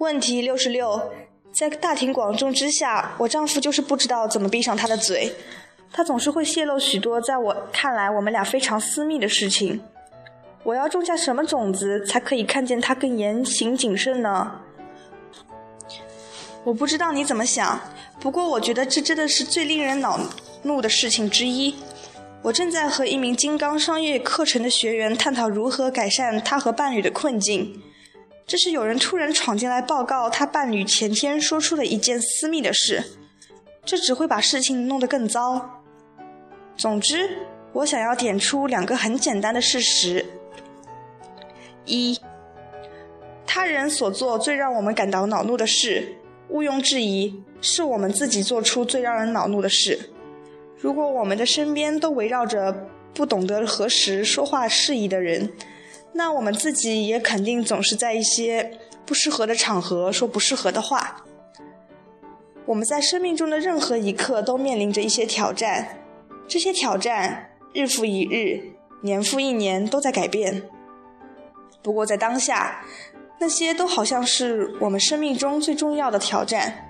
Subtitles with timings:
[0.00, 1.12] 问题六十六，
[1.52, 5.30] 在大庭广众之下，我丈夫就是不知道怎么闭上他的嘴，
[5.92, 9.82] 他总是会泄露许多在我看来我们俩非常私密的事情。
[10.62, 14.62] 我要种下什么种子，才可以看见他更言行谨慎呢？
[16.64, 17.78] 我不知道你怎么想，
[18.18, 20.18] 不过我觉得这真的是最令人恼
[20.62, 21.74] 怒的事情之一。
[22.40, 27.82] 我正在和一名金刚商业课程的学员探讨如何改善他和伴侣的困境。
[28.50, 33.00] 这是有人突然闯进来报告他伴侣前天说出了一件私密的事，
[33.84, 35.84] 这只会把事情弄得更糟。
[36.76, 37.30] 总之，
[37.72, 40.26] 我想要点出两个很简单的事实：
[41.84, 42.18] 一，
[43.46, 46.16] 他人所做最让我们感到恼怒的事，
[46.48, 49.96] 毋庸置疑是我们自己做出最让人恼怒的事。
[50.76, 55.48] 如果我们的身边都围绕着不懂得何时说话适宜的人，
[56.12, 61.24] 那我们自己也肯定总是在一些不适合的场合说不适合的话。
[62.66, 65.98] 我们在生命中的任何一刻都面临着一些挑战，
[66.46, 68.60] 这些挑战日复一日、
[69.02, 70.62] 年复一年都在改变。
[71.82, 72.84] 不过在当下，
[73.38, 76.88] 那些都好像是我们生命中最重要的挑战，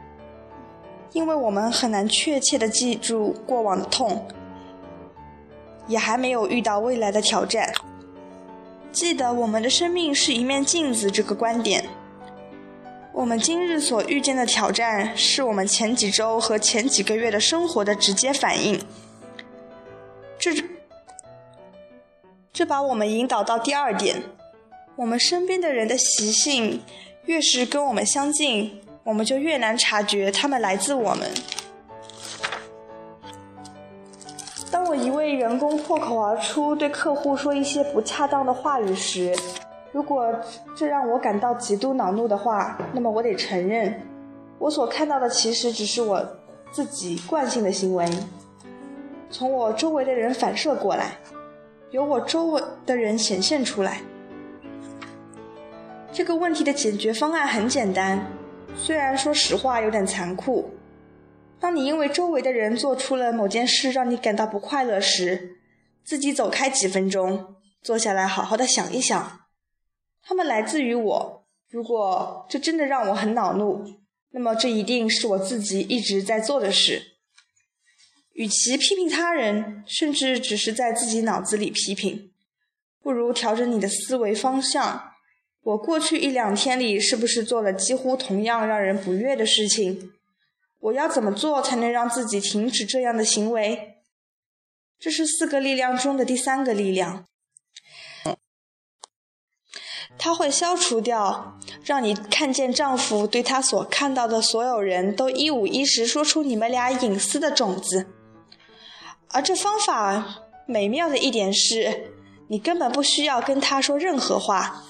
[1.13, 4.27] 因为我们很难确切地记住过往的痛，
[5.87, 7.73] 也还没有遇到未来的挑战。
[8.93, 11.85] 记得我们的生命是一面镜子这个观点。
[13.13, 18.81] 我们今日所遇见的挑战，是我们前几周和前几个月的生活的直接反应。
[20.39, 20.51] 这，
[22.53, 24.23] 这把我们引导到第二点：
[24.97, 26.83] 我们身边的人的习性
[27.27, 31.31] 越是跟我们相近，我们就越难察觉他们来自我们。
[34.91, 39.33] 当我一位员工破口而出对客户说一些不恰当的话语时，
[39.93, 40.35] 如果
[40.77, 44.03] 这让我感到极度恼怒的话，那么我得承认，
[44.59, 46.21] 我所看到的其实只是我
[46.73, 48.05] 自己惯性的行为，
[49.31, 51.13] 从我周围的人反射过来，
[51.93, 54.01] 由我周围的人显现出来。
[56.11, 58.27] 这个问题的解决方案很简单，
[58.75, 60.69] 虽然说实话有点残酷。
[61.61, 65.59] 当你因为周围的人做出了某件事让你感到不快乐时，
[66.03, 69.41] 自己走开几分钟，坐下来好好的想一想，
[70.23, 71.47] 他们来自于我。
[71.69, 73.85] 如果这真的让我很恼怒，
[74.31, 77.03] 那么这一定是我自己一直在做的事。
[78.33, 82.33] 与其批评他人，甚至只是在自己脑子里批评，
[83.03, 85.13] 不如调整你的思维方向。
[85.63, 90.15] 我过去一两天里是不是做了几乎同样让人不悦的事情？
[90.81, 93.99] 我要怎么做才能让自己停止这样的行为？
[94.99, 97.25] 这是四个力量中的第三个力量，
[100.19, 108.09] 它会消除掉让你看见丈夫对他所看到的所有人都一五一十说出你们俩隐私的种子。
[109.29, 112.13] 而这方法美妙的一点是，
[112.49, 114.85] 你根本不需要跟他说任何话，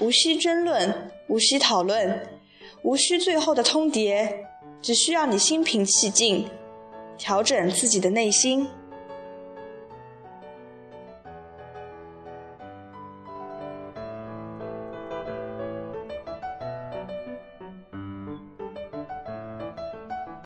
[0.00, 2.28] 无需争论，无需讨论，
[2.82, 4.44] 无需最后的通牒。
[4.80, 6.46] 只需要你心平气静，
[7.16, 8.66] 调整自己的内心。